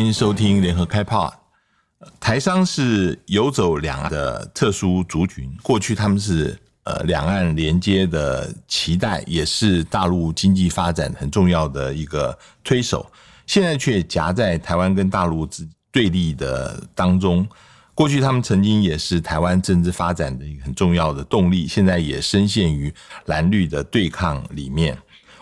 [0.00, 1.30] 欢迎收听联合开炮。
[2.18, 13.12] 台商是游走两岸的特殊族群，过去他们是呃两岸连接的脐带，也是大陆经济发展很重要的一个推手。
[13.46, 17.46] 现在却夹在台湾跟大陆之对立的当中。
[17.94, 22.90] 过去他们曾经也是台湾政治发展的一个很重要的动力，现在也深陷于
[23.26, 24.96] 蓝绿的对抗里面。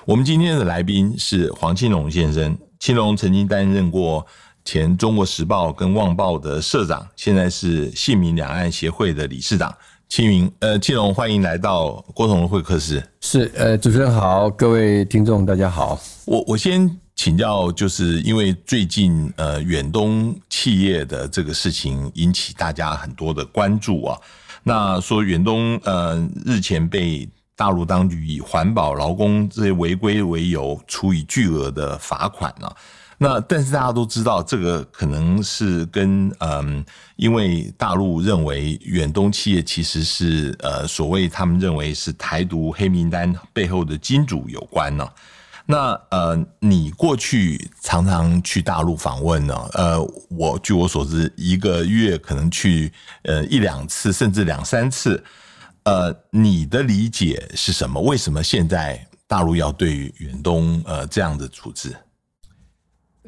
[0.05, 4.27] 我们今天的来宾是黄庆龙先生，庆龙曾经担任过
[4.71, 9.75] 前《中国时报》跟《旺报》的社长，现在是信民两岸协会的理事长。
[10.11, 13.03] 庆明，呃，庆龙，欢迎来到郭同的会客室。
[13.23, 15.99] 是，呃，主持人好，各位听众大家好。
[16.27, 17.01] 我我先。
[17.17, 24.19] 请教，就是因为最近呃远东企业的这个事情引起大家很多的关注啊。
[24.63, 32.77] 那说远东呃日前被大陆当局以环保、劳工这些违规为由，处以巨额的罚款了。
[33.21, 36.85] 那但是大家都知道，这个可能是跟嗯，
[37.17, 45.05] 因为大陆认为远东企业其实是呃所谓他们认为是台独黑名单背后的金主有关呢。
[45.67, 49.55] 那呃，你过去常常去大陆访问呢？
[49.75, 52.91] 呃，我据我所知，一个月可能去
[53.25, 55.23] 呃一两次，甚至两三次。
[55.83, 58.01] 呃，你的理解是什么？
[58.01, 61.95] 为什么现在大陆要对远东呃这样的处置？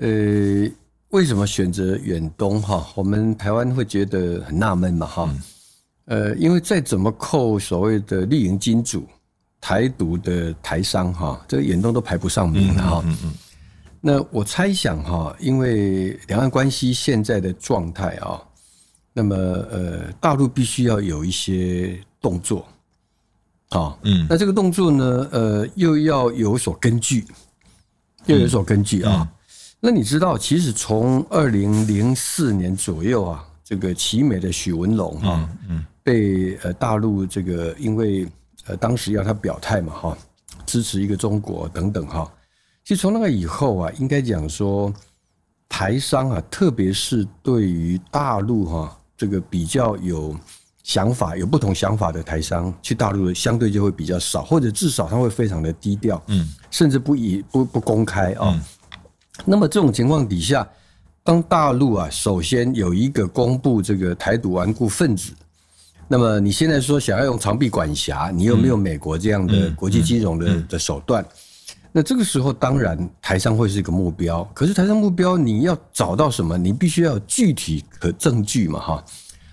[0.01, 0.71] 呃，
[1.11, 2.87] 为什么选择远东哈？
[2.95, 5.35] 我们台湾会觉得很纳闷嘛哈？
[6.07, 9.07] 呃，因为再怎么扣所谓的丽营金主。
[9.63, 13.03] 台独的台商哈，这个远东都排不上名哈。
[13.05, 13.35] 嗯嗯。
[14.01, 18.41] 那我猜想哈，因为两岸关系现在的状态啊，
[19.13, 22.67] 那么呃，大陆必须要有一些动作，
[23.69, 27.27] 啊，嗯，那这个动作呢，呃，又要有所根据，
[28.25, 29.31] 又有所根据啊。
[29.81, 38.29] 那你知道，其实从二零零四年左右啊，这个奇美的许文龙哈，嗯，被呃大陆这个因为。
[38.67, 40.19] 呃，当时要他表态嘛，哈，
[40.67, 42.31] 支持一个中国等等，哈。
[42.85, 44.93] 其实从那个以后啊，应该讲说，
[45.67, 50.37] 台商啊，特别是对于大陆哈，这个比较有
[50.83, 58.63] 想法、有不同想法的台商，去大陆的相对就会比较少，或者至少他会非常的低调，嗯，甚至不以不不公开啊。
[59.45, 60.69] 那么这种情况底下，
[61.23, 65.33] 当大陆啊，首先有一个公布这个台独顽固分子。
[66.09, 71.25] 那么你现在说想要用长臂管辖，你有没有美国这样的国际金融的的手段？
[71.93, 76.57] 那这个时候当然台商会是一个目标，可是台商目标你要找到什么？
[76.59, 79.05] 你必须要具体和证据嘛，哈。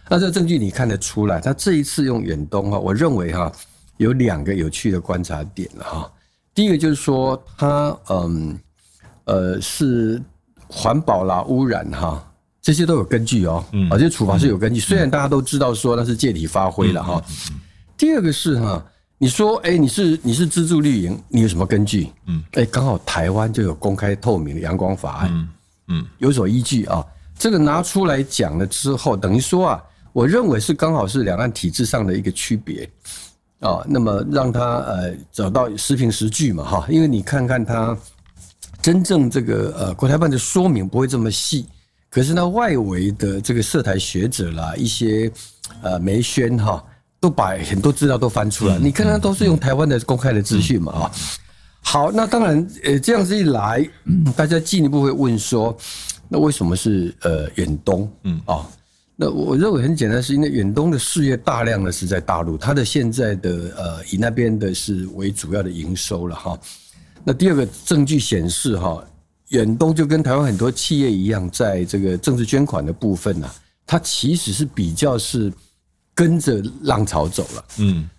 [0.10, 1.40] 那这证据你看得出来？
[1.42, 3.52] 他这一次用远东哈，我认为哈
[3.98, 6.12] 有两个有趣的观察点了哈。
[6.56, 8.58] 第一个就是说他嗯
[9.28, 10.22] 呃是
[10.68, 12.22] 环保啦污染哈。
[12.60, 14.80] 这些都有根据哦，啊，这些处罚是有根据。
[14.82, 17.24] 虽然大家都知道说那是借题发挥了哈。
[17.96, 18.86] 第二个是哈，
[19.18, 22.12] 你说哎，你是你是资助绿营，你有什么根据？
[22.26, 25.50] 嗯，哎，刚好台湾就有公开透明的阳光法案，
[25.88, 27.02] 嗯，有所依据啊。
[27.40, 32.90] 这个拿出来讲了之后，等于说啊，我认为是刚好是两岸体制上的一个区别
[33.62, 33.82] 啊。
[33.88, 37.98] 那么让他呃找到实凭实据嘛哈，因为你看看他
[38.88, 41.66] 真正这个呃国台办的说明不会这么细。
[42.10, 45.30] 可是呢，外围的这个涉台学者啦，一些
[45.82, 46.82] 呃媒宣哈，
[47.20, 48.80] 都把很多资料都翻出来。
[48.80, 51.12] 你看，他都是用台湾的公开的资讯嘛啊。
[51.82, 53.86] 好，那当然，呃，这样子一来，
[54.38, 55.78] 大家进一步会问说，
[56.30, 58.10] 那为什么是呃远东？
[58.24, 58.66] 嗯啊，
[59.18, 66.58] 那我认为很简单，是因为远东的事业大量的是在大陆，它的现在的呃以那边的是为主要的营收了哈。
[67.24, 69.04] 那第二个证据显示哈。
[69.52, 73.50] 远东就跟台湾很多企业一样，在这个政治捐款的部分呢，
[73.86, 75.50] 它其实是比较是
[76.14, 77.66] 跟着浪潮走了。
[77.78, 78.10] 嗯，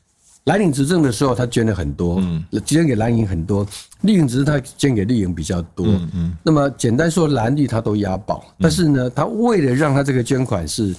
[0.45, 3.63] 蓝领执政的时候，他捐了很多，嗯，捐给蓝营很多；
[4.01, 5.87] 绿营只是他捐给绿营比较多。
[5.87, 6.37] 嗯嗯。
[6.43, 10.97] 那么简单说，蓝绿他都押宝，但是呢，他为了让他这个捐款是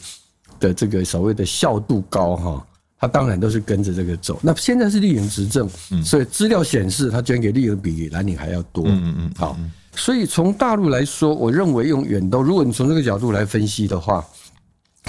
[0.59, 2.67] 的这个所谓的效度高哈，
[2.99, 4.39] 他当然都是跟着这个走。
[4.43, 5.69] 那现在是绿营执政，
[6.03, 8.83] 所以资料显示他捐给绿营比蓝领还要多。
[8.87, 9.31] 嗯嗯。
[9.37, 9.57] 好。
[9.95, 14.23] 所以从大陆来说，我认为用远东，如果你从这个角度来分析的话，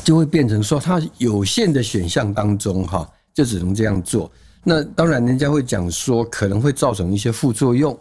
[0.03, 4.31] 就会变成说，它有限的选项当中，哈，就只能这样做。
[4.65, 7.97] 那当然，人家会讲说，可能会造成一些副作用。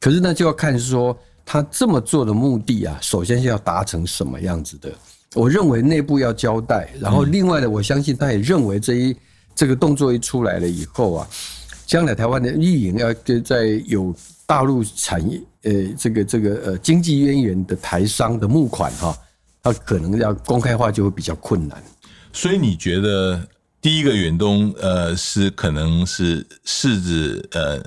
[0.00, 4.92] 可是那，就要看说，他这么做的目的啊，首先是要达成什么样子的？
[5.36, 9.16] 我认为内部要交代，然后另外的，我相信他也认为这一
[9.54, 11.28] 这个动作一出来了以后啊。
[11.86, 14.12] 将来台湾的运营要跟在有
[14.44, 19.16] 大陆产业呃这个这个呃经济渊源的台商的募款哈，
[19.62, 21.80] 它可能要公开化就会比较困难。
[22.32, 23.40] 所以你觉得
[23.80, 27.80] 第一个远东呃是可能是柿子呃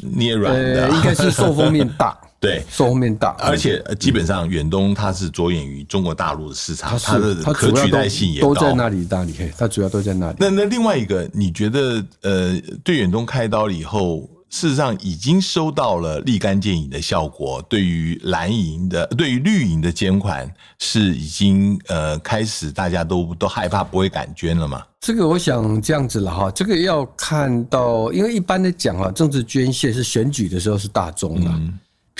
[0.00, 2.16] 捏软的，应该是受封面大。
[2.42, 10.36] 对，受后面大，而且基本上远东它是着眼于中国大陆的市场，它的可取代性也都在那里，那里，它主要都在那里。
[10.40, 24.82] 那那另外一个，你觉得呃，对远东开刀了以后，事实上已经收到了立竿见影的效果，对于蓝营的、对于绿营的捐款是已经呃开始大家都都害怕不会敢捐了吗？
[25.00, 31.60] 这个我想这样子了哈，这个要看到，因为一般的讲啊，政治捐献是选举的时候是大众了。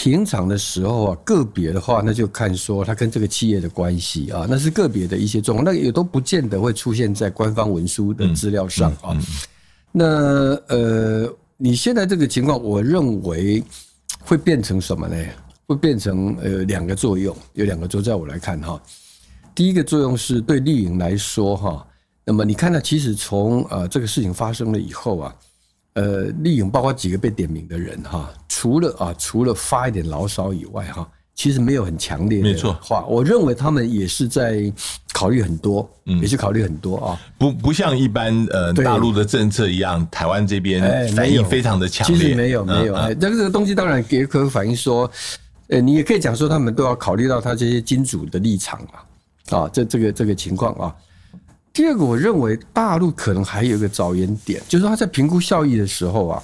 [0.03, 9.17] 平常的时候啊，个别的话，那就看说他跟这个企业的关系啊，那是个别的一些状况，那也都不见得会出现在官方文书的资料上啊。
[9.93, 13.63] 那呃，你现在这个情况，我认为
[14.25, 15.15] 会变成什么呢？
[15.69, 18.83] 会变成呃两个作用，有两个作用，在我来看哈。
[19.55, 21.87] 第一个作用是对绿营来说哈，
[22.25, 25.33] 那么你看到其实从呃这个事情发生了以后啊。
[25.95, 33.05] 呃，利用包括几个被点名的人哈，除了啊，除了发一点牢骚以外哈，其实没有很强烈的话。
[33.07, 34.73] 我认为他们也是在
[35.13, 37.21] 考虑很多，嗯，也是考虑很多啊。
[37.37, 42.17] 不不像一般呃大陆的政策一样，台湾这边反应非常的强烈。
[42.17, 45.11] 其实没有没有，哎，但是这个东西当然也可以反映说，
[45.69, 48.81] 呃，你也可以讲说他们都要考虑到他这些金主的立场
[49.51, 50.95] 啊，啊，这这个这个情况啊。
[51.73, 56.43] 第二个，我认为大陆可能还有一个着眼点，就是他在评估效益的时候啊，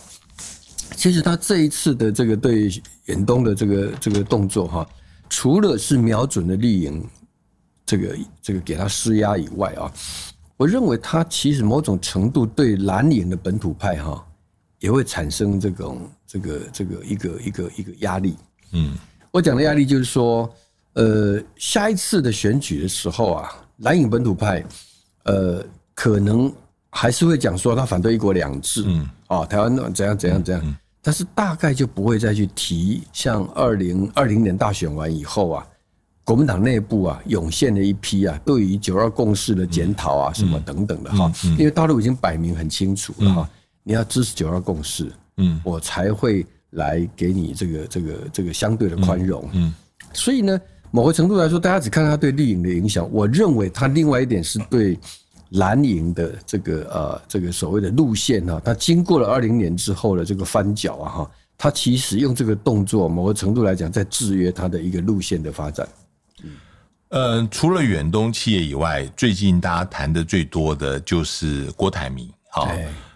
[0.96, 2.70] 其实他这一次的这个对
[3.04, 4.88] 远东的这个这个动作哈，
[5.28, 7.06] 除了是瞄准了绿营，
[7.84, 9.92] 这个这个给他施压以外啊，
[10.56, 14.24] 我认为他其实某种程度对蓝营的本土派哈，
[14.78, 18.34] 也会产生这种这个这个一个一个一个压力。
[18.72, 18.96] 嗯，
[19.30, 20.50] 我讲的压力就是说，
[20.94, 24.64] 呃，下一次的选举的时候啊，蓝营本土派。
[25.28, 25.64] 呃，
[25.94, 26.50] 可能
[26.90, 35.66] 还是会讲说他反对一国两制，嗯，啊，台湾怎样怎样怎样，但是大概就不会再去提像二零二零年大选完以后啊，
[36.24, 43.50] 国民党内部啊涌现了一批啊对于九二共识的检讨啊什么等等的哈，因为大陆已经摆明很清楚了哈，
[43.82, 49.74] 你要支持九二共识，嗯，我才会来给你这个这个这个相对的宽容，嗯，
[50.14, 50.58] 所以呢。
[50.90, 53.06] 某个程度来说，大家只看他对绿营的影响。
[53.12, 54.98] 我认为他另外一点是对
[55.50, 65.88] 蓝营的这个呃这个所谓的路线哈，他经过了二零年之后的这个翻脚啊哈，他其实用这个动作，某个程度来讲，在制约他的一个路线的发展。
[67.10, 72.30] 嗯，除了远东企业以外，最近大家谈的最多的就是郭台铭。
[72.50, 72.70] 好，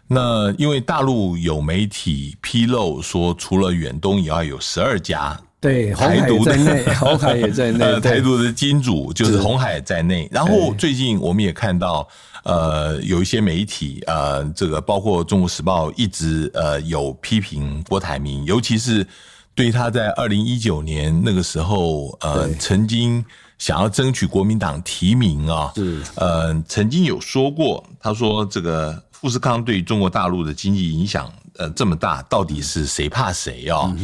[0.07, 5.39] 那因为大陆有媒体披露说，除了远东以外，有十二家。
[5.62, 8.00] 对，台独在内， 红海也在内。
[8.00, 10.29] 台独的金主就是红海在内。
[10.32, 12.06] 然后最近我们也看到，
[12.43, 19.06] 呃，有一些媒体，呃，这个包括《中国时报》一直呃有批评郭台铭，尤其是
[19.55, 23.25] 对他在二零一九年那个时候，呃，曾经
[23.56, 33.94] 想要争取国民党提名啊，是呃，曾经有说过，他说这个富士康对中国大陆的经济影响呃这么大，到底是谁怕谁啊？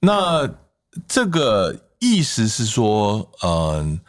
[0.00, 0.48] 那
[1.06, 4.00] 这个意思是说，嗯，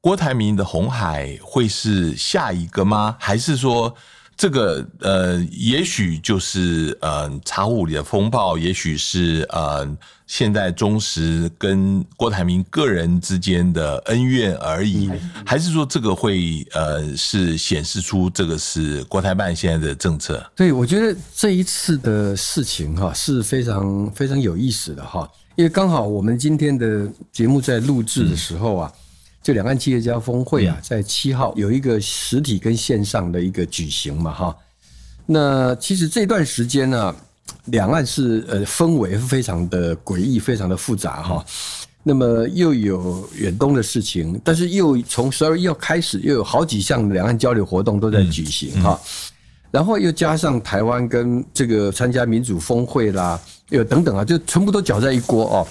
[0.00, 3.16] 郭台铭的红海会是下一个吗？
[3.18, 3.94] 还是说，
[4.42, 9.88] 这个呃，也许就是呃，茶壶里的风暴，也许是呃，
[10.26, 15.08] 现在中石跟郭台铭个人之间的恩怨而已？
[15.46, 20.44] 还是说，这个会呃，是显示出这个是国台办现在的政策？
[20.56, 25.30] 对，我觉得这一次的事情哈是非常非常有意思的哈。
[25.54, 28.92] 因为刚好我们今天的节目在录制的时候啊，
[29.42, 34.56] 这两岸企业家峰会啊，在七号有一个实体跟线上的一个举行嘛，哈。
[35.26, 37.14] 那其实这段时间呢，
[37.66, 41.44] 两岸是呃氛围非常的诡异，非常的复杂哈。
[42.04, 49.00] 那么又有远东的事情，但是又从十二月一号开始，又有好几项两岸交流活动都在举行哈。
[49.70, 53.40] 然后又加上台湾跟这个参加民主峰会啦。
[53.70, 55.66] 又等等啊，就全部都搅在一锅哦。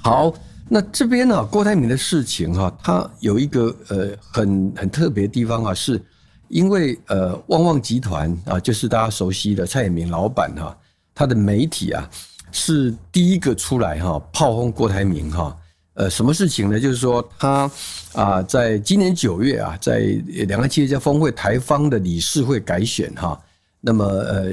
[0.00, 0.32] 好，
[0.72, 6.00] 那这边呢，郭台铭的事情哈，他有一个呃很很特别的地方啊，是
[6.46, 10.78] 因为呃旺旺集团啊，就是大家熟悉的蔡衍明老板哈，
[11.12, 12.08] 他的媒体啊
[12.52, 15.56] 是第一个出来哈炮轰郭台铭哈。
[15.94, 16.78] 呃，什么事情呢？
[16.78, 17.68] 就是说他
[18.12, 19.98] 啊，在今年九月啊，在
[20.46, 23.36] 两岸企业家峰会台方的理事会改选哈，
[23.80, 24.52] 那么呃。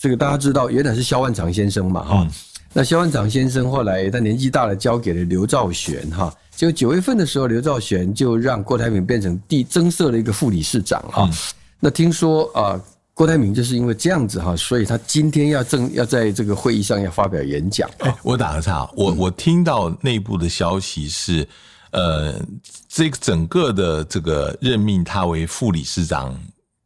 [0.00, 2.28] 这个大家知道，原来是萧万长先生嘛，哈。
[2.78, 6.32] 那萧万长先生后来他年纪大了，交给了刘兆玄，哈。
[6.54, 11.28] 就九月份的时候，刘兆玄就让郭台铭变成第增设了一个副理事长，哈。
[11.80, 12.80] 那听说啊，
[13.14, 17.90] 郭台铭就是因为这样子哈，所以他今天要正要在这个会议上要发表演讲。
[17.98, 21.44] 哎，我打个岔，我我听到内部的消息是，
[21.90, 22.32] 呃，
[22.88, 26.32] 这个整个的这个任命他为副理事长，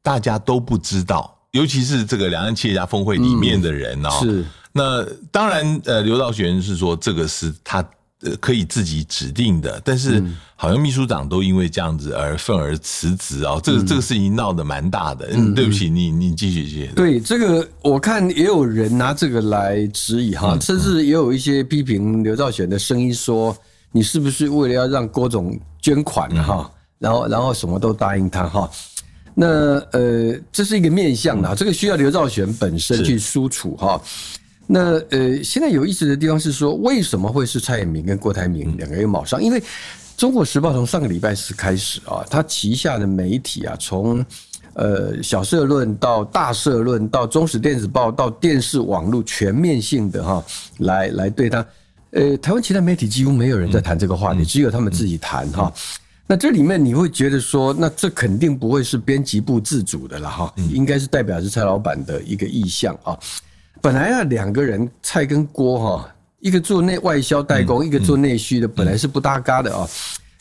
[0.03, 1.39] 大家都不知道。
[1.51, 4.43] 尤其是这个两岸企业家峰会里面的人哦，是
[4.73, 7.85] 那当然，呃，刘道玄是说这个是他
[8.23, 10.23] 呃可以自己指定的，但是
[10.57, 15.29] 好像秘书长都因为这样子而愤而辞职哦，这个这个事情闹得蛮大的。
[15.33, 16.91] 嗯，对不起，你你继续继续。
[16.95, 23.55] 对这个，我看也有人拿这个来质疑哈，甚至也有一些批评刘兆玄的声音说，
[23.91, 28.71] 你是不是为了要让郭总捐款哈，然后然后什么都答应他哈。
[29.35, 34.01] 那呃，这是一个面向的，这个需要刘兆玄本身去输出哈。
[34.67, 39.43] 那呃，现在有意思的地方是说，为什么会是蔡衍明跟郭台铭两个人卯上？
[39.43, 39.61] 因为
[40.17, 44.25] 《中国时报》从上个礼拜四开始啊，它旗下的媒体啊，从
[44.75, 50.45] 呃小社论到大社论，到中时电子报，到电视网络，全面性的哈，
[50.79, 51.67] 来来对他。
[52.13, 55.73] 呃，台湾其他媒体几乎没有人在谈这个话题，只有他们自己谈哈。
[56.27, 63.19] 那这里面你会觉得说，那这肯定不会是编辑部自主的了哈，应该是代表是蔡老板的一个意向啊。
[63.83, 69.87] 本来啊，两个人菜跟锅哈，一个做内外销代工，一个做内需的，本来是不搭嘎的啊。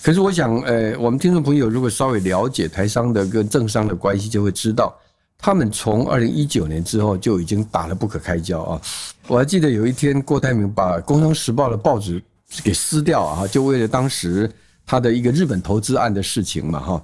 [0.04, 4.96] 可是我想，呃，我们听众朋友如果稍微了解台商的跟政商的关系，就会知道，
[5.40, 8.82] 他们从二零一九年之后就已经打得不可开交啊。
[9.28, 12.24] 我还记得有一天，郭台铭把《工商时报》的报纸
[12.64, 14.50] 给撕掉啊，就为了当时。
[14.84, 17.04] 他的一个日本投资案的事情嘛，哈，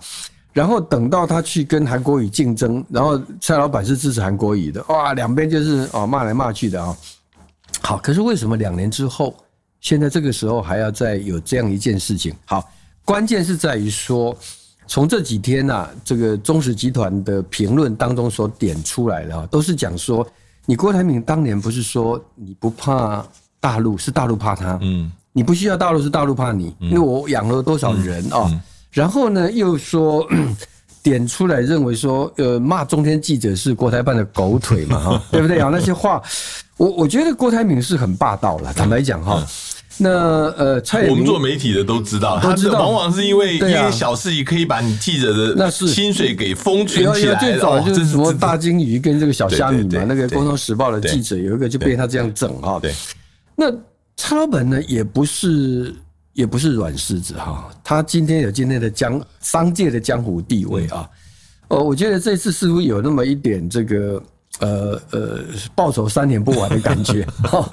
[0.58, 6.98] 然后等到他去跟韩国瑜竞争，然后蔡老板是支持韩国瑜的，哇，两边就是哦骂来骂去的啊。
[7.80, 9.36] 好，可是为什么两年之后，
[9.82, 12.34] 现在这个时候还要再有这样一件事情？
[12.44, 12.68] 好，
[13.06, 14.36] 关键是在于说，
[14.88, 20.28] 从这几天呐，这个中石集团的评论当中所点出来的啊，都是讲说，
[20.66, 23.24] 你郭台铭当年不是说你不怕
[23.60, 25.12] 大陆，是大陆怕他，嗯。
[25.34, 28.50] 你不需要大陆是大陆怕你，因为我养了多少人啊？
[28.98, 30.28] 然后呢，又说
[31.04, 35.70] 点出来认为说，呃，骂中天记者是国台办的狗腿嘛，哈， 对不对啊？
[35.72, 36.20] 那些话，
[36.78, 38.74] 我我觉得郭台铭是很霸道了。
[38.74, 39.46] 坦白讲哈，
[40.00, 47.40] 那呃，我们做媒体的都知道，他往往是因为一些小事情可以把你记者的那是薪水给封存起来。
[47.40, 52.80] 最早就是什么大金鱼跟这个小虾米嘛，那个《工商时报》的记者有一个就被他这样整哈。
[52.82, 52.92] 对，
[53.56, 53.72] 那。
[54.20, 55.94] 蔡老板呢，也不是
[56.38, 61.10] 也不是软柿子哈，他今天有今天的江商界的江湖地位啊，
[61.70, 64.22] 哦，我觉得这次似乎有那么一点这个
[64.60, 65.40] 呃呃
[65.74, 67.68] 报仇三年不晚的感觉 哈，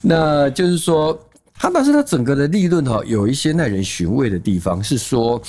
[0.00, 1.18] 那就是说
[1.58, 5.42] 他但是他整个的利润哈有一些耐人寻味的地方，是说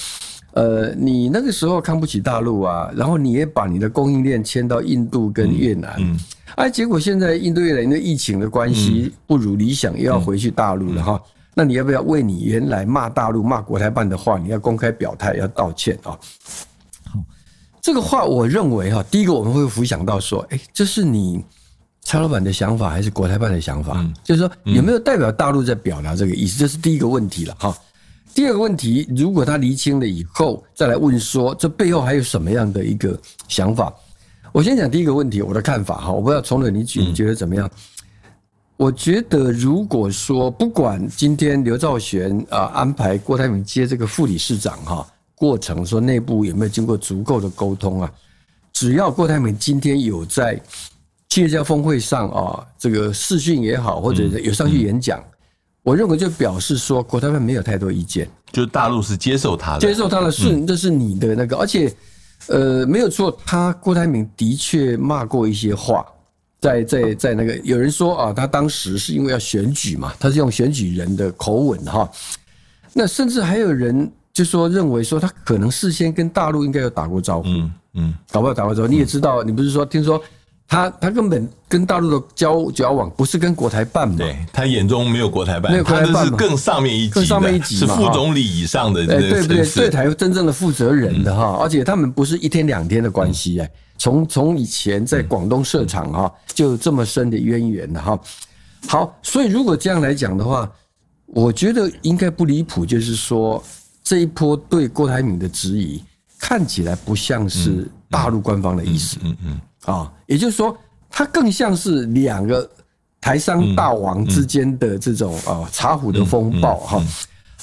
[0.53, 5.93] 呃你那个时候看不起大陆啊，然后你也把你的供应链迁到印度跟越南。
[5.99, 6.19] 嗯
[6.55, 11.21] 哎，结果现在印度越南因为疫情的关系不如理想，又要回去大陆了哈。
[11.57, 16.11] 那你要不要为你原来骂大陆、骂国台办的话，你要公开表态，要道歉啊？
[17.05, 17.19] 好，
[17.81, 21.41] 这个话我认为哈，第一个我们会浮想到说，哎，这是你
[22.01, 24.05] 蔡老板的想法，还是国台办的想法？
[24.21, 26.59] 就是说有没有代表大陆在表达这个意思？
[26.59, 27.75] 这是第一个问题了哈。
[28.33, 33.93] 第二个问题，如果他厘清了以后，再来问说，这背后还有什么样的一个想法？
[34.51, 37.69] 我先讲第一个问题，我的看法哈，我不知道从哪你举，你觉得怎么样？
[38.77, 48.11] 我觉得如果说不管今天刘兆玄啊安排郭台铭接这个副理事长哈，过程说内部有没有经过足够的沟通啊？
[48.73, 50.61] 只要郭台铭今天有在
[51.29, 55.23] 企业家峰会上啊，这个视讯也好，或者有上去演讲，
[55.81, 61.93] 我认为就表示说郭台铭没有太多意见，就大陆是接受他的，接受他的是这是你的那个，而且。
[62.47, 66.05] 呃，没有错，他郭台铭的确骂过一些话，
[66.65, 72.09] 在在在那个有人说啊，他当时是因为要选举嘛，他是用选举人的口吻哈。
[72.93, 78.87] 那甚至还有人就说认为说他可能事先跟大陆应该有打过招呼，嗯嗯，搞不好打过招呼。
[78.87, 80.21] 你也知道，你不是说听说？
[80.67, 84.15] 他他根本跟大陆的交交往不是跟国台办嘛？
[84.17, 89.63] 对他眼中没有国台办，没有国台办是更上面一级，更上面一级是副总理以上的，对不对？
[89.63, 98.19] 对台真正的负责人的哈，而且他们不是一天两天的关系哎，从从以前在广东设厂哈，就这么深的渊源的哈。
[98.87, 100.69] 好，所以如果这样来讲的话，
[101.25, 103.63] 我觉得应该不离谱，就是说
[104.03, 106.03] 这一波对郭台铭的质疑，
[106.37, 109.61] 看起来不像是大陆官方的意思，嗯嗯。
[109.85, 110.75] 啊，也就是说，
[111.09, 112.69] 它更像是两个
[113.21, 117.03] 台商大王之间的这种啊茶壶的风暴哈。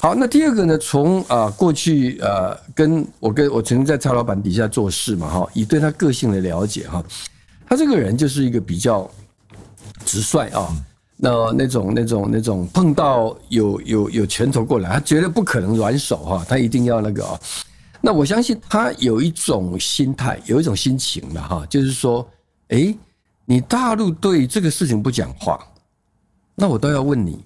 [0.03, 0.77] 好，那第二个呢？
[0.77, 7.01] 从啊过去呃，跟我跟我曾经在蔡老板底下做事嘛哈，以对他个性的了解哈，
[7.69, 9.09] 他这个人就是一个比较
[10.03, 10.67] 直率啊，
[11.15, 17.39] 那那种那种那种碰到有有有拳头过来，他绝对不可能软手哈，他一定要那个啊。
[18.01, 22.29] 那我相信他有一种心态，有一种心情的哈，就是说，
[22.67, 22.93] 哎，
[23.45, 25.57] 你大陆对这个事情不讲话，
[26.55, 27.41] 那我倒要问你。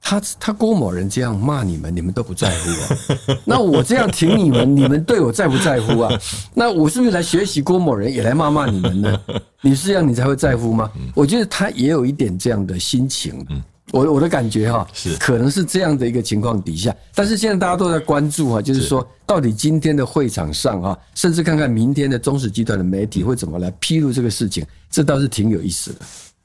[0.00, 2.98] 他他郭某人这样骂你们，你们都不在乎啊？
[3.44, 6.10] 那我这样挺你们，你们对我在不在乎啊？
[6.54, 9.20] 那我是不是来学习郭某人，也来骂骂你们呢？
[9.60, 10.90] 你是这样，你才会在乎吗？
[11.14, 13.44] 我觉得他也有一点这样的心情。
[13.50, 25.98] 嗯我我的感觉哈，是可能是这样的一个情况底下，但是现在大家都在关注啊，就是说到底今天的会场上啊，甚至看看明天的中石集团的媒体会怎么来披露这个事情，这倒是挺有意思的。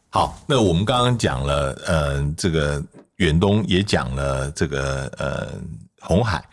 [0.09, 2.83] 好，那我们刚刚讲了，呃，这个。
[3.17, 5.53] 远东也讲了这个呃
[6.01, 6.43] 红海，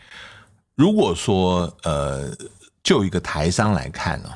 [0.75, 2.31] 如果说呃
[2.81, 4.29] 就一个台商来看呢，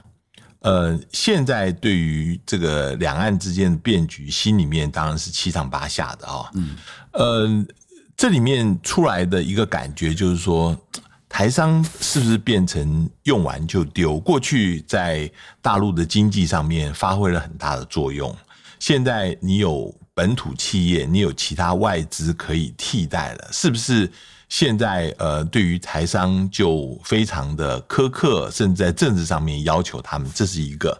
[0.59, 6.51] 呃现在对于这个两岸之间的变局，心里面当然是七上八下的啊。
[6.55, 6.75] 嗯，
[7.13, 7.65] 呃
[8.17, 10.77] 这里面出来的一个感觉就是说，
[11.29, 14.19] 台商是不是变成用完就丢？
[14.19, 15.31] 过去在
[15.61, 18.35] 大陆的经济上面发挥了很大的作用，
[18.79, 19.95] 现在你有。
[20.17, 24.11] 本土企业，你有其他外资可以替代了，是不是？
[24.49, 30.99] 现在呃，对于台商就非常的苛刻，甚至在政治上面要求他们，这是一个。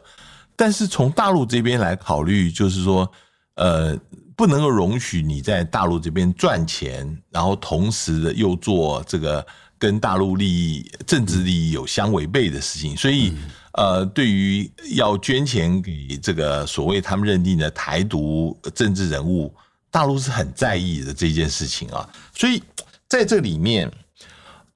[0.55, 3.11] 但是从大陆这边来考虑，就是说，
[3.55, 3.97] 呃，
[4.35, 9.43] 不能够容许你在大陆这边赚钱，然后同时又做这个
[9.79, 13.33] 跟大陆利益、政治利益有相违背的事情，所以。
[13.77, 19.53] 呃，对于要捐钱给这个所谓他们认定的台独政治人物，
[19.91, 22.09] 大陆是很在意的这件事情啊。
[22.33, 22.63] 所以
[23.07, 23.91] 在这里面，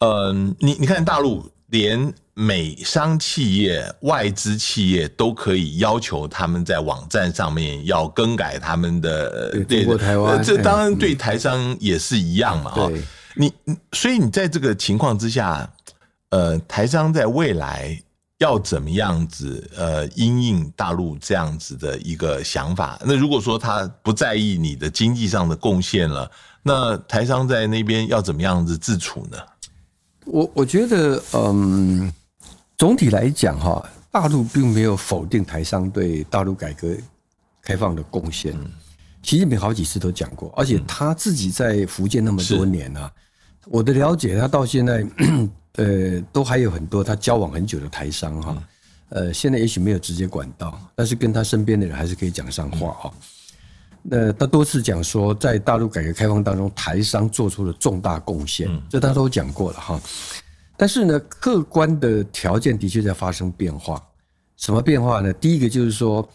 [0.02, 12.70] 嗯，你你看大陆连美商企业、外资企业都可以要求他们在网站上面要更改他们的对台湾，这当然对台商也是一样嘛。
[12.74, 12.88] 啊，
[13.34, 13.52] 你
[13.94, 15.68] 所以你在这个情况之下，
[16.30, 18.00] 呃，台商在未来。
[18.42, 19.70] 要怎么样子？
[19.78, 23.00] 呃，因应大陆这样子的一个想法。
[23.06, 26.30] 那如果说他不在意你的经济上的贡献了，
[26.64, 29.38] 那台商在那边要怎么样子自处呢？
[30.26, 32.12] 我我觉得，嗯，
[32.80, 36.88] 总体来讲哈，大陆并没有否定台商对大陆改革
[37.62, 38.58] 开放的贡献。
[39.22, 43.12] 习近平好几次都讲过，而且他自己在福建那么多年啊，
[43.68, 45.06] 我的了解，他到现在。
[45.76, 48.64] 呃，都还有很多他交往很久的台商哈，
[49.10, 53.14] 呃，现在也许没有直接管道，但是跟他身边的人还是可以讲上话哈。
[54.04, 60.02] 那他多次讲说，在大陆改革开放当中，台商做出了重大贡献，这他都讲过了哈。
[60.76, 64.02] 但是呢，客观的条件的确在发生变化。
[64.58, 65.32] 什么变化呢？
[65.34, 66.28] 第一个就是说，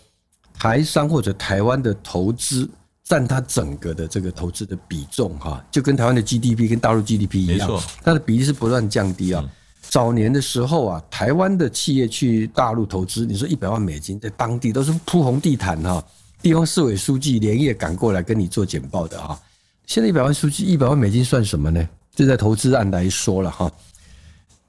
[0.55, 2.69] 台商或者台湾的投资。
[3.09, 9.49] 占它整个的这个投资的比重哈，就跟台湾的 GDP 跟大陆 GDP 一样，它的比例是不断降低啊。
[9.81, 16.05] 早年的时候啊，台湾的企业去大陆投资，你说一百万美金在当地都是铺红地毯哈，
[16.43, 19.41] 地方市委书记连夜赶过来跟你做简报的哈。
[19.87, 21.89] 现在一百万书记一百万美金算什么呢？
[22.13, 23.71] 就在投资案来说了哈。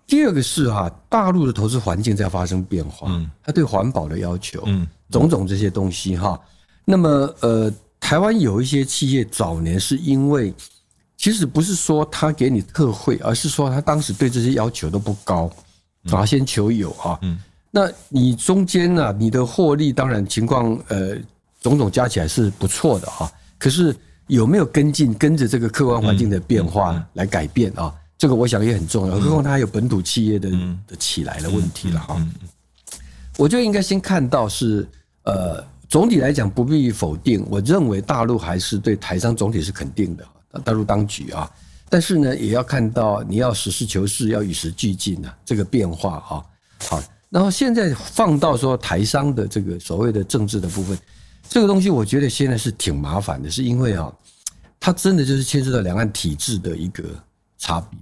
[0.06, 6.39] 第二个是哈，大陆的投资环境在发生变化，嗯，他对环保的要求，嗯，种种这些东西哈。
[6.86, 7.73] 那么呃。
[8.08, 10.54] 台湾有一些企业早年是因为，
[11.17, 15.52] 其实不是说他给你特惠，而是说他当时对这些要求都不高，
[16.12, 17.20] 啊，先求有啊。
[17.24, 17.38] 嗯，
[17.70, 21.17] 那你中间呢，你的获利当然情况呃，
[21.62, 23.30] 种种加起来是不错的啊。
[23.58, 23.93] 可是
[24.28, 27.93] 有没有跟进跟着这个客观环境的变化来改变啊？
[28.17, 29.20] 这个我想也很重要。
[29.20, 30.50] 何况它还有本土企业的
[30.88, 32.26] 的起来的问题了哈。
[33.36, 34.88] 我就应该先看到是
[35.24, 35.62] 呃。
[35.89, 40.26] 总体来讲不必否定，我认为大陆还是对台商总体是肯定的，
[40.63, 41.50] 大陆当局啊，
[41.89, 46.43] 但是呢，也要看到你要实事求是，要与时俱进啊，这个变化啊，
[46.80, 50.97] 好，然后现在放到说台商的这个所谓的政治的部分，
[51.47, 54.12] 这个东西我觉得现在是挺麻烦的，是因为啊，
[54.80, 57.04] 它真的就是牵涉到两岸体制的一个
[57.58, 57.97] 差别。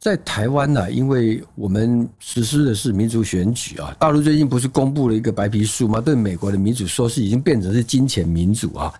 [0.00, 6.00] 在台湾呢，因为我们实施的是民主选举啊，大陆最近不是公布了一个白皮书吗？
[6.00, 8.90] 对美国的民主说是已经变成是金钱民主啊，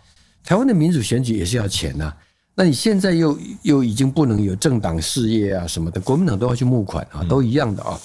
[0.44, 2.12] 台湾的民主选举也是要钱呐。
[2.54, 7.98] 那你现在又又已经不能有政党事业啊什么的，国民党都要去募款啊，都一样的啊。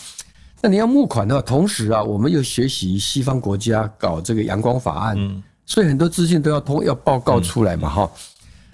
[0.61, 5.17] 那你要募款的话，同时啊，我们又学习西方国家搞这个阳光法案，
[5.65, 8.09] 所以很多资讯都要通要报告出来嘛，哈。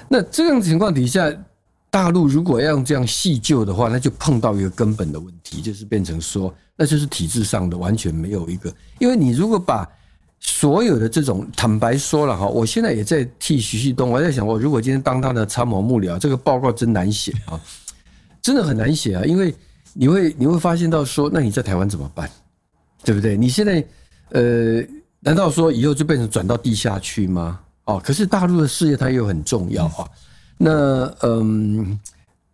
[0.08, 1.34] 那这样情况底下，
[1.92, 9.88] 大陆如果要用这样细究的话，那就碰到一个根本的问题，就是变成说，那就是体制上的完全没有一个，因为你如果把
[10.40, 17.60] 所有的这种坦白说了哈，我现在也在替徐旭东，我在想，我如果今天当他的参谋幕僚，这个报告真难写啊，
[18.42, 19.54] 真的很难写啊，因为。
[19.94, 22.32] 你会你会发现到说，那你在台湾怎么办？
[23.04, 23.36] 对不对？
[23.36, 23.86] 你现在
[24.30, 24.82] 呃，
[25.20, 27.60] 难道说以后就变成转到地下去吗？
[27.84, 30.08] 哦，可是大陆的事业它又很重要啊。
[30.62, 32.00] 那嗯，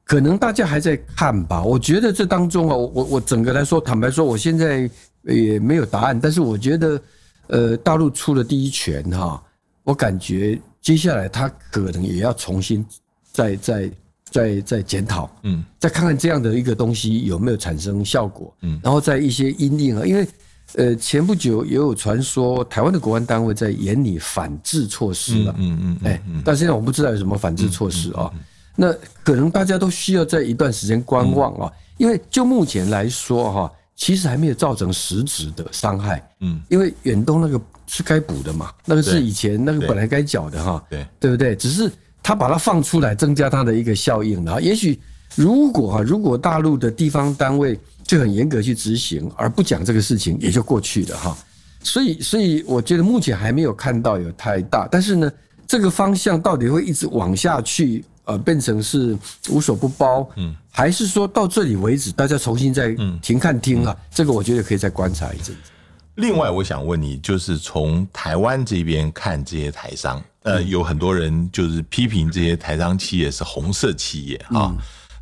[0.03, 1.61] 可能大家还在看吧。
[1.63, 4.89] 我觉得这当中啊，我我整个来说，坦白说，我现在
[5.23, 6.19] 也没有答案。
[6.19, 7.01] 但是我觉得，
[7.47, 9.43] 呃，大陆出了第一拳哈，
[9.83, 12.85] 我感觉接下来他可能也要重新
[13.31, 13.91] 再再。
[14.29, 20.27] 再再检讨，嗯，再看看这样的一个东西有没有产生效果，嗯，然后在一些因应啊，因为
[20.75, 28.31] 呃前不久也有传说台湾的国安单位在研拟反制措施了，嗯嗯，哎，但现在我不知道有什么反制措施啊，
[28.75, 41.31] 那可能大家都需要在一段时间观望啊，因为就目前来说哈，其实还没有造成实质的伤害，嗯，因为远东那个是该补的嘛，那个是以前那个本来该缴的哈，对，对。
[41.31, 41.55] 不对？
[41.55, 41.91] 只是。
[42.23, 44.59] 他把它放出来，增加它的一个效应然后。
[44.59, 44.99] 也许
[45.35, 51.37] 如果哈，如果大陆的地方单位就很严格去执行，而不讲这个事情，也就过去了哈。
[51.83, 54.87] 所以，所以我觉得目前还没有看到有太大。
[54.91, 55.31] 但是呢，
[55.67, 59.17] 这个方向到底会一直往下去，呃，变成是
[59.49, 63.95] 无所不包，嗯，还是说到这里为止，大家重新再停看听啊？
[64.11, 65.71] 这个我觉得可以再观察一阵子。
[66.15, 74.75] 另外，我想问你，就是从台湾这边看这些台商，呃，有很多人就是批评这些台商企业是红色企业啊。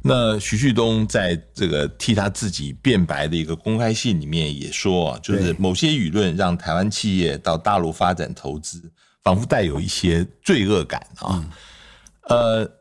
[0.07, 8.91] 那徐旭东在这个替他自己辩白的一个公开信里面也说，就是某些舆论让台湾企业到大陆发展投资，
[9.23, 11.43] 仿佛带有一些罪恶感啊。
[12.29, 12.71] 呃，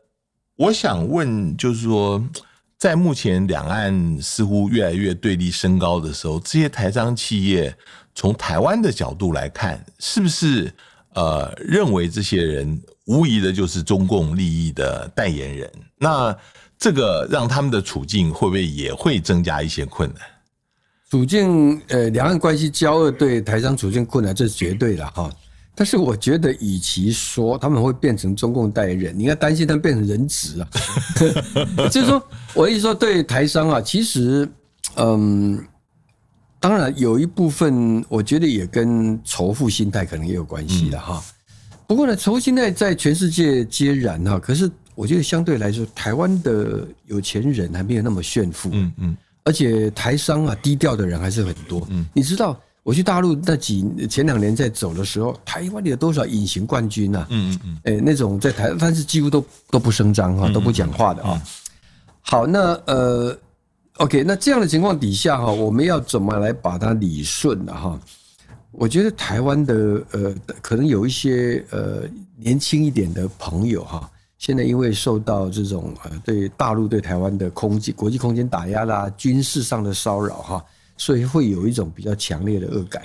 [0.55, 2.23] 我想问，就是说，
[2.77, 7.75] 在目前两岸似乎越来越对立升高的时候，这些台商企业。
[8.17, 10.73] 从台湾的角度来看，是不是
[11.15, 15.69] 呃认为这些人无疑的就是中共利益的代言人？
[15.97, 16.33] 那
[16.77, 20.19] 这个让他们的处境会不会也会增加一些困难？
[21.09, 25.29] 处境呃，两岸关系交恶对台商处境困难，这是绝对的哈。
[25.75, 30.67] 但是我觉得，与其说他们会变成中共代言人，你要担心他们变成人质啊。
[31.91, 32.21] 就是说，
[32.53, 34.49] 我一说对台商啊，其实
[34.95, 35.63] 嗯。
[36.57, 41.23] 当然，有一部分我觉得也跟仇富心态可能也有关系的哈。
[41.85, 44.39] 不过呢，仇富心态在全世界皆然哈。
[44.39, 49.17] 可是我觉得相对来说，台湾的有钱人还没有那么炫富，嗯嗯。
[49.43, 51.85] 而且台商啊，低调的人还是很多。
[51.91, 57.27] 嗯，你知道我去大陆那几前两年在走的时候，台湾有多少隐形冠军啊？
[57.29, 57.79] 嗯嗯嗯。
[57.83, 61.41] 哎，那种在台，但是几乎都都不声张哈，都不讲话的啊。
[62.21, 63.37] 好，那呃。
[63.99, 67.73] OK，那这样的情况底下哈，我们要怎么来把它理顺呢？
[67.73, 67.97] 哈，
[68.71, 72.01] 我觉得台湾的呃，可能有一些呃
[72.35, 80.65] 年轻一点的朋友哈，现在因为受到这种呃对大陆对台湾的空间国际空间打压啦，军事上的骚扰哈，
[80.97, 83.01] 所以会有一种比较强烈的恶感。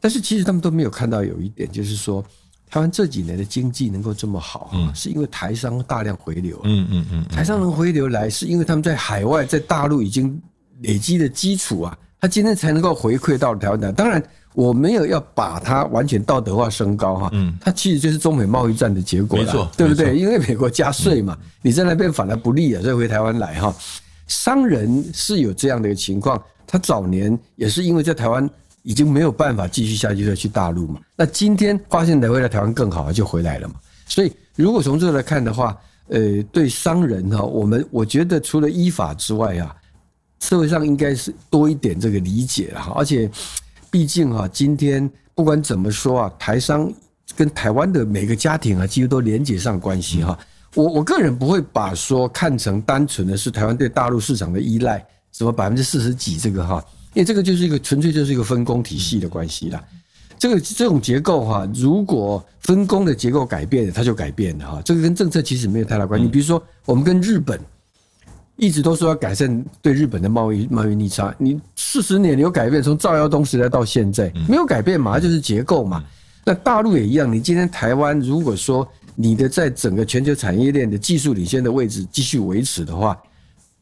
[0.00, 2.24] 但是其实他们都没有看到有一点，就是说。
[2.70, 6.58] 台湾这几年的经济能够这么好，是因为台商大量回流。
[6.64, 10.40] 嗯嗯嗯，台商能回流来，是因为他们在海外、在大陆已经
[10.80, 13.92] 累积的基础啊，他今天才能够回馈到台湾来。
[13.92, 17.30] 当然，我没有要把它完全道德化升高哈。
[17.32, 20.16] 嗯，它其实就是中美贸易战的结果，没错，对不对？
[20.16, 23.74] 因为美国加税嘛，你在那边反而不利啊，所以回台湾来哈。
[24.26, 28.48] 商人是有这样的一个情况，他早年也是因为在台湾。
[28.84, 30.98] 已经没有办法继续下去，就去大陆嘛。
[31.14, 33.74] 那今天发现来回来台湾更好，就回来了嘛。
[34.08, 39.72] 所以如果从这个来看的话，呃，对商人哈，我们我觉得除了依法之外啊，
[40.40, 42.92] 社会上应该是多一点这个理解了哈。
[42.96, 43.30] 而且，
[43.92, 46.90] 毕竟哈，今天不管怎么说啊，台商
[47.36, 50.36] 跟台湾的每个家庭啊，几乎都连接上关系哈。
[50.74, 56.82] 我我个人不会把说看成单纯的是台湾对大陆市场的依赖，什么百分之四十几这个哈。
[57.12, 59.84] 因为这个就是一个纯粹就是一个分工体系的关系啦。
[60.38, 64.82] 这个这种结构哈，如果分工的结构改变了，它就改变了哈。
[64.82, 66.26] 这个跟政策其实没有太大关系。
[66.26, 67.60] 比如说，我们跟日本
[68.62, 72.80] 一直都说要改善对日本的贸易贸易逆差，你四十年你有改变？
[72.80, 75.18] 从赵耀东时代到现在没有改变嘛？
[75.18, 76.04] 就是结构嘛。
[76.44, 83.18] 那大陆也一样，你今天台湾如果说你的在整个全球产业链的技术领先的位置继续维持的话。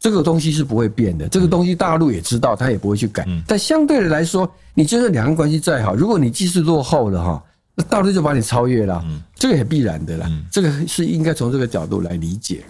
[0.03, 3.27] 这个东西是不会变的，这个东西大陆也知道，他也不会去改。
[3.47, 10.27] 但相对的来说，你就算两岸关系再好，如果你技术落后了哈，那大陆就把你超越了，这个也必然的啦。
[10.51, 12.65] 这个是应该从这个角度来理解。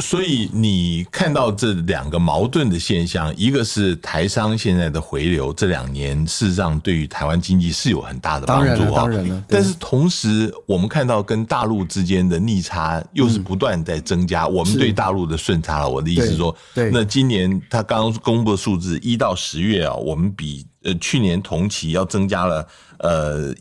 [0.00, 9.02] 所以你看到这两个矛盾的现象，一个是台商现在的回流，这两年事实上对于台湾经济是有很大的帮助啊。
[9.02, 15.88] 当然了，但是同时我们看到跟大陆之间的逆差又是不断在增加，我们对大陆的顺差了。
[15.88, 23.54] 我的意思是说，那今年他刚刚公布的数字，一到十月啊，我们比呃去年同期要增加了呃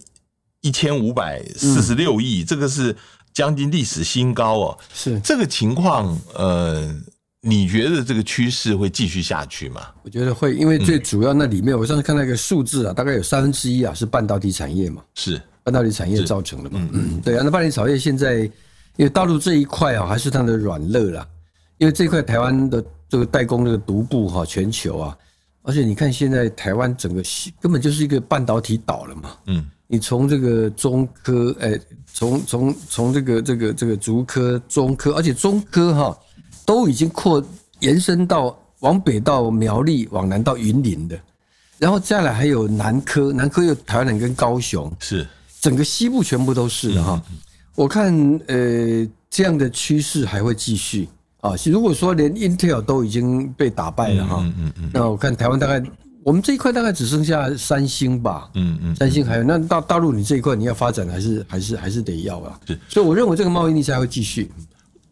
[0.60, 2.94] 一千五百四十六亿，这个是。
[3.38, 5.20] 将近历史新高哦，是。
[5.20, 6.92] 这个情况，呃，
[7.42, 9.82] 你觉得这个趋势会继续下去吗？
[10.02, 15.40] 我觉得会，因为最主要那里面，我上次看到一个数字啊，大概有三分之一啊是半导体产业嘛，是。
[15.64, 18.40] 半导体产业造成的嘛，嗯，对啊，那半导体产业现在
[18.96, 21.28] 因为大陆这一块啊还是它的软肋啦，
[21.78, 25.16] 因为这块台湾的这个代工这个独步哈全球啊，
[25.62, 27.22] 而且你看现在台湾整个
[27.62, 29.64] 根本就是一个半导体岛了嘛，嗯。
[29.90, 31.80] 你从这个中科，哎，
[32.14, 36.18] 从从从这个这个这个竹科、中科，而且中科哈
[36.66, 37.42] 都已经扩
[37.80, 41.18] 延伸到往北到苗栗，往南到云林的，
[41.78, 45.26] 然后再来还有南科，南科有台南跟高雄，是
[45.62, 47.24] 整个西部全部都是的哈。
[47.74, 48.14] 我看
[48.48, 51.08] 呃这样的趋势还会继续
[51.40, 51.54] 啊。
[51.66, 55.82] 如果说连 Intel 都已经被打败了哈，嗯嗯那我看台湾大概。
[56.28, 64.52] 我们这一块大概只剩下三星吧，嗯嗯，三星还有那大大陆你这一块你要发展还是还是还是得要啊，是，所以我认为这个贸易逆差会继续。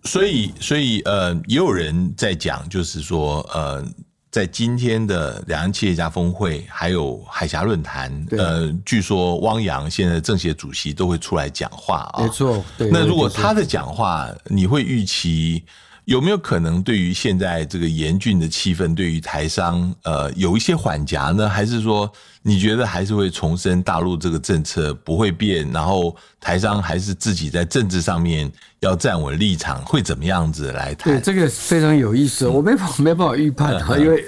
[0.03, 3.81] 所以所以呃，也有人在讲，就是说呃，
[4.29, 12.61] 在今天的两岸企业家峰会还有海峡论坛，呃，据说汪洋现在政协主席都会出来讲话啊，没错。
[12.77, 15.63] 那如果他的讲话，你会预期？
[16.05, 21.49] 有没有可能对于现在这个严峻的气氛，对于台商呃有一些缓夹呢？
[21.49, 22.11] 还是说
[22.43, 31.11] 你觉得还是会重申大陆这个政策不会变，然后台商还是自己在政治上面要站稳立场，会怎么样子来谈？
[31.11, 34.23] 对，这个非常有意思，我没没办法预判啊，因为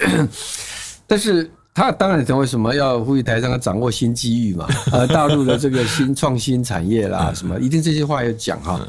[1.05, 4.67] 但是他当然讲为什么要呼吁台商要掌握新机遇嘛？
[4.91, 8.81] 呃，大陆的这个新创新产业啦，什么一定这些话要讲哈。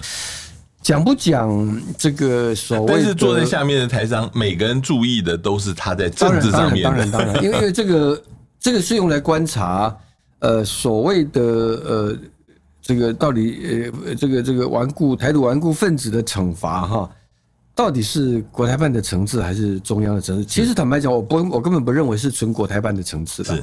[0.80, 2.86] 讲不讲这个所谓？
[2.94, 6.84] 但是坐在下面的台商，每个人注意的都是他在政治上面。
[6.84, 8.22] 当然，当然，当然，因为因为这个
[8.60, 9.94] 这个是用来观察，
[10.38, 12.16] 呃，所谓的呃，
[12.80, 17.10] 这个到底呃，这个这个顽固台独顽固分子的惩罚哈，
[17.74, 20.44] 到底是国台办的层次还是中央的层次？
[20.44, 23.62] 其实坦白讲，我不我根本不认为是纯国台办的层次的。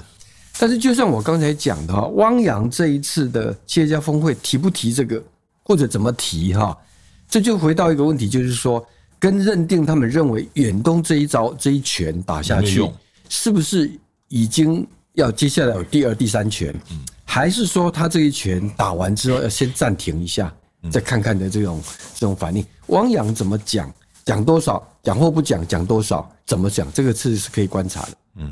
[0.59, 5.21] 但是就像我刚才讲的哈，汪洋这一次的企业家峰会提不提这个，
[5.63, 6.77] 或者怎么提哈？
[7.27, 8.85] 这就回到一个问题，就是说，
[9.19, 12.89] 跟认定他们认为远东这一招这一拳打下去，
[13.29, 13.91] 是不是
[14.29, 16.73] 已经要接下来有第二、第三拳？
[17.23, 20.53] 还是说他这一拳打完之后要先暂停一下，
[20.89, 21.81] 再看看的这种
[22.13, 22.65] 这种反应？
[22.87, 23.91] 汪洋怎么讲？
[24.23, 24.81] 讲多少？
[25.03, 25.65] 讲或不讲？
[25.67, 26.29] 讲多少？
[26.45, 26.91] 怎么讲？
[26.93, 28.17] 这个是是可以观察的。
[28.35, 28.51] 嗯。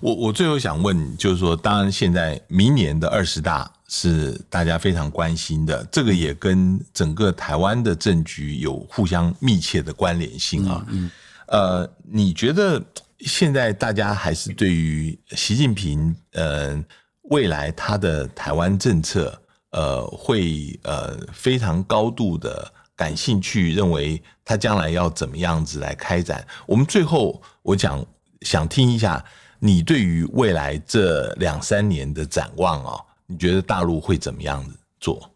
[0.00, 10.86] 我我最后想问，就是说，当然现在明年的二十大是大家非常关心的，这个也跟整个台湾的政局有互相密切的关联性啊。
[10.88, 11.10] 嗯，
[11.48, 12.80] 呃，你觉得
[13.18, 16.80] 现在大家还是对于习近平呃
[17.22, 19.36] 未来他的台湾政策
[19.72, 26.46] 呃会呃非常高度的感兴趣，认为他将来要怎么样子来开展？
[26.64, 28.06] 我们最后我讲
[28.42, 29.24] 想听一下。
[29.62, 32.96] 你对于未来这两三年的展望啊，
[33.30, 34.64] 你觉得大陆会怎么样
[34.98, 35.30] 做？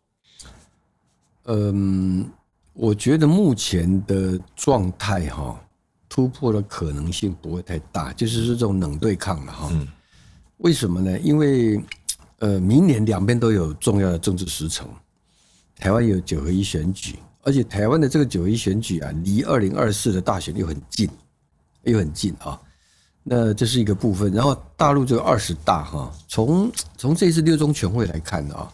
[1.44, 2.28] 嗯，
[2.72, 5.64] 我觉得目前的状态哈，
[6.08, 9.68] 突破的可能性不会太大，就是这种冷对抗了哈。
[9.70, 9.86] 嗯。
[10.58, 11.18] 为什么呢？
[11.20, 11.80] 因为
[12.40, 14.88] 呃，明年两边都有重要的政治时程，
[15.76, 21.08] 台湾有九合一选举，而且台湾的这个九合一选举啊，离二零二四的大选又很近，
[21.84, 22.60] 又很近啊。
[23.26, 28.70] 那这是一个部分，然后大陆这个二十大哈，从从这次六中全会来看啊，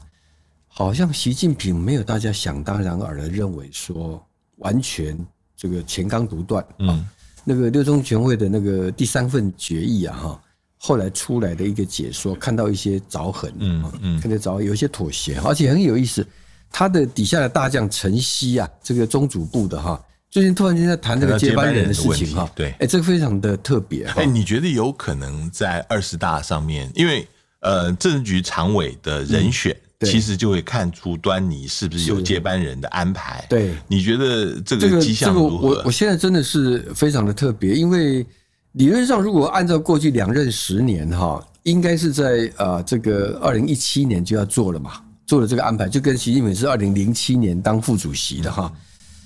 [0.67, 4.21] 好像习近平没有大家想当然尔的认为说
[4.57, 5.17] 完全
[5.57, 7.07] 这个前纲独断啊。
[7.45, 10.43] 那个六中全会的那个第三份决议啊哈，
[10.79, 16.27] 后来出来的一个解说，看到一些凿痕，嗯嗯，看到凿有一些妥协，而且很有意思，
[16.73, 20.05] 他的底下的大将陈曦啊，这个中组部的哈。
[20.31, 24.05] 最近突然间在谈这个接班人的事情哈，对，哎，这个非常的特别。
[24.15, 27.27] 哎，你觉得有可能在二十大上面，因为
[27.59, 33.45] 呃，政治局常委的人选对其实就会看出端倪，是不是有接班人的安排？
[33.49, 35.67] 对，你觉得这这个个迹象这个如何？
[35.67, 38.25] 我我现在真的是非常的特别，因为
[38.73, 44.93] 理论上如果按照过去两任十年哈，应该是在呃这个二零一七年就要做了嘛，
[45.27, 48.73] 做了这个安排，就跟习近平是二零零七年当副主席的哈。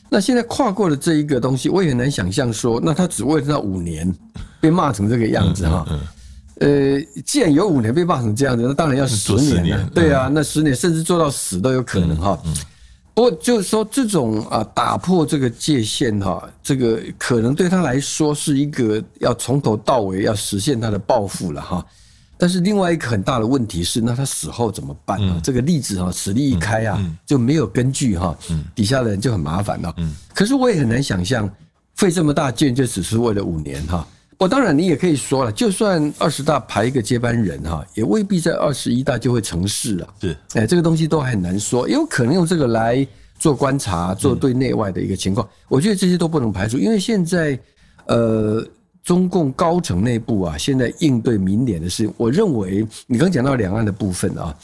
[0.09, 4.15] 那现在跨过了这一个东西，我也很难想象说，那他只为了那五年
[4.61, 5.87] 被骂成这个样子哈。
[5.91, 6.01] 嗯
[6.61, 9.63] 呃，既然有五年被骂成这样子，那当然要十年了。
[9.63, 12.41] 年对啊，那十年甚至做到死都有可能哈。
[13.13, 21.85] 不过就是说，这种啊打破这个界限哈，这个可能对他来说是一个要从头到尾要实现他的抱负了哈。
[22.45, 25.41] 但是另外一个很大的问题是，那他死后怎么办啊？
[25.43, 28.37] 这个例子哈，此例一开啊，就没有根据哈，
[28.75, 29.97] 底下的人就很麻烦了。
[30.35, 31.51] 可是我也很难想象，
[31.95, 34.07] 费这么大劲就只是为了五年哈。
[34.37, 40.07] 我当然你也可以说了，就算二十大排一个接班人哈，也未必在二十一大就会成事了。
[40.21, 43.07] 是哎，这个东西都很难说，也有可能用这个来
[43.39, 45.49] 做观察，做对内外的一个情况。
[45.67, 47.59] 我觉得这些都不能排除，因为现在
[48.05, 48.63] 呃，
[49.05, 54.57] 中共高层内部啊，现在应对明年的事，我认为你刚讲到两岸的部分啊，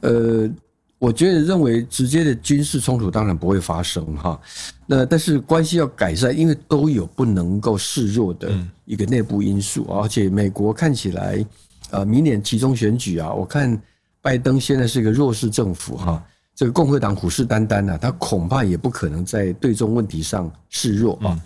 [0.00, 0.50] 呃，
[0.98, 4.40] 我觉得认为直接的军事冲突当然不会发生哈，
[4.86, 8.50] 那但是关系要改善，因为都有不能够示弱的
[8.86, 11.46] 一个内部因素，而且美国看起来
[11.90, 13.78] 呃，明年集中选举啊，我看
[14.22, 16.24] 拜登现在是一个弱势政府哈。
[16.56, 21.36] 这个共和党虎视眈眈啊，他恐怕也不可能在对中问题上示弱啊，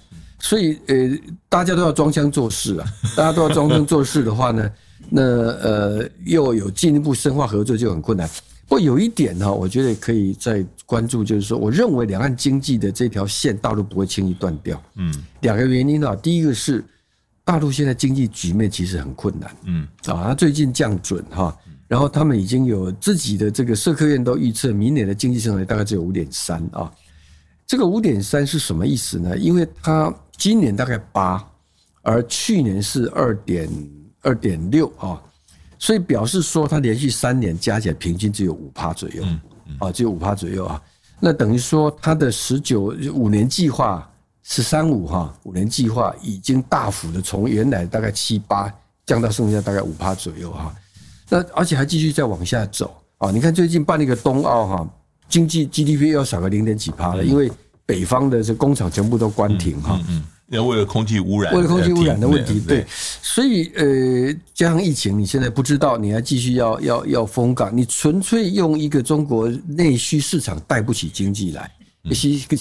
[0.40, 0.94] 所以呃，
[1.48, 4.70] 大家都要装腔作势啊， 大家都要装腔作势的话呢，
[5.10, 8.28] 那呃又有进一步深化合作就很困难。
[8.68, 14.80] 不过有一点呢，我觉得可以再关注，就是说，我认为两岸经济的这条线，大陆不会轻易断掉。
[14.96, 16.84] 嗯两个原因啊，第一个是
[17.44, 19.50] 大陆现在经济局面其实很困难。
[19.64, 21.56] 嗯啊，他最近降准哈，
[21.88, 26.92] 然后他们已经有自己的这个社科院都预测，明年的经济增长率大概只有五点三啊。
[27.66, 29.36] 这个五点三是什么意思呢？
[29.38, 31.44] 因为它今年大概八，
[32.02, 33.68] 而去年是二点
[34.22, 35.20] 二点六啊，
[35.78, 39.22] 所以表示说它连续三年加起来平均只有五趴左右
[39.80, 40.80] 啊，只有五趴左右啊。
[41.20, 44.08] 那等于说它的十九五年计划
[44.44, 48.72] 十三五哈，五年计划已经大幅的从原来大概七八
[49.04, 50.72] 降到剩下大概五趴左右哈。
[51.28, 53.30] 那而且还继续再往下走啊！
[53.30, 54.88] 你看最近办了一个冬奥哈，
[55.28, 57.50] 经济 GDP 又要少个零点几趴了，因为
[57.88, 59.98] 北方的这工厂全部都关停哈。
[60.10, 71.70] 嗯，要为了空气污染，为了空气污染的问题，对对，所以呃，加上疫情，你现在不知道，你还继续要要要封港，你纯粹用一个中国内需市场带不起经济来。
[72.02, 72.14] 李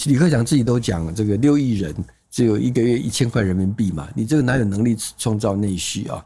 [0.06, 1.94] 李克强自己都讲，这个六亿人
[2.32, 6.24] 只有一个月一千块人民币嘛，你这个哪有能力创造内需啊？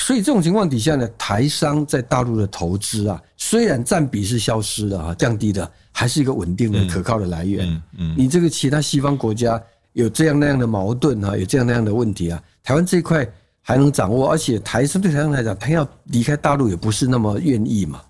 [0.00, 7.68] 所以这种情况底下呢，台商在大陆的投资啊，虽然占比是消失了啊，降低的，还是一个稳定的、可靠的来源。
[7.68, 9.60] 嗯嗯你这个其他西方国家
[9.94, 13.28] 有这样那样的矛盾啊，有这样那样的问题啊，台湾这一块
[13.60, 18.00] 还能掌握，而且台商对台湾来讲，他要离开大陆也不是那么愿意嘛，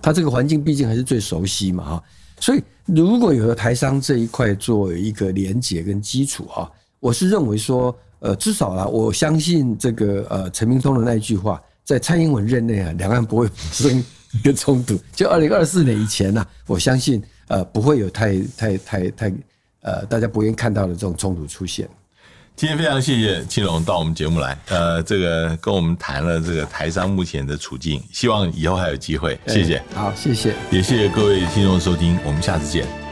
[0.00, 2.02] 他这个环境毕竟还是最熟悉嘛哈，
[2.38, 7.94] 所以如果有了台商这一块作为一个连结跟基础啊，我是认为说。
[8.22, 14.96] 呃，至少啊，我相信这个呃陈明通的那一句话，在蔡英文任内啊，两岸不会发生一个冲突。
[15.12, 19.32] 就二零二四年以前呢、啊，我相信呃不会有太太太太
[19.80, 21.88] 呃大家不愿意看到的这种冲突出现。
[22.54, 29.40] 今天非常谢谢青龙到我们节目来，呃，这个跟我们谈了这个台商目前的处境，希望以后还有机会。
[29.46, 33.11] 谢谢，好，谢谢，也谢谢各位听众收听，我们下次见。